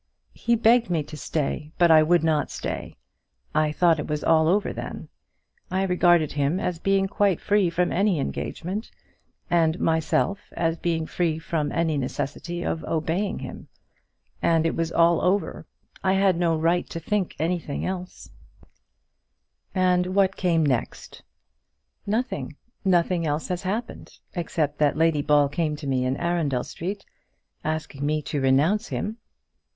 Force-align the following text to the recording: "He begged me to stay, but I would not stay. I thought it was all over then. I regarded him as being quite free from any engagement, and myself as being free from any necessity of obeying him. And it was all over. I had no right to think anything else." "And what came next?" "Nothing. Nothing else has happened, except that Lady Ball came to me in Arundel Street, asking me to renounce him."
"He 0.33 0.55
begged 0.55 0.89
me 0.89 1.03
to 1.03 1.15
stay, 1.15 1.73
but 1.77 1.91
I 1.91 2.01
would 2.01 2.23
not 2.23 2.49
stay. 2.49 2.95
I 3.53 3.71
thought 3.71 3.99
it 3.99 4.07
was 4.07 4.23
all 4.23 4.47
over 4.47 4.73
then. 4.73 5.09
I 5.69 5.83
regarded 5.83 6.31
him 6.31 6.59
as 6.59 6.79
being 6.79 7.07
quite 7.07 7.39
free 7.39 7.69
from 7.69 7.91
any 7.91 8.19
engagement, 8.19 8.89
and 9.47 9.79
myself 9.79 10.39
as 10.53 10.79
being 10.79 11.05
free 11.05 11.37
from 11.37 11.71
any 11.71 11.99
necessity 11.99 12.63
of 12.63 12.83
obeying 12.85 13.37
him. 13.37 13.67
And 14.41 14.65
it 14.65 14.75
was 14.75 14.91
all 14.91 15.21
over. 15.21 15.67
I 16.03 16.13
had 16.13 16.35
no 16.35 16.57
right 16.57 16.89
to 16.89 16.99
think 16.99 17.35
anything 17.37 17.85
else." 17.85 18.31
"And 19.75 20.15
what 20.15 20.35
came 20.35 20.65
next?" 20.65 21.21
"Nothing. 22.07 22.55
Nothing 22.83 23.27
else 23.27 23.49
has 23.49 23.61
happened, 23.61 24.17
except 24.33 24.79
that 24.79 24.97
Lady 24.97 25.21
Ball 25.21 25.47
came 25.47 25.75
to 25.75 25.85
me 25.85 26.05
in 26.05 26.17
Arundel 26.17 26.63
Street, 26.63 27.05
asking 27.63 28.03
me 28.03 28.23
to 28.23 28.41
renounce 28.41 28.87
him." 28.87 29.17